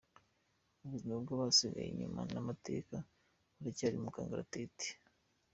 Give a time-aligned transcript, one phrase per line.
[0.83, 2.95] Ubuzima bw’abasigajwe inyuma n’amateka
[3.57, 4.87] buracyari mu kangaratete